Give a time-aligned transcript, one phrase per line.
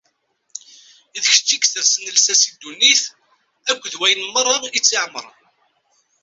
[1.11, 3.03] D kečč i isersen lsas i ddunit
[3.71, 5.35] akked wayen meṛṛa i tt-iɛemṛen.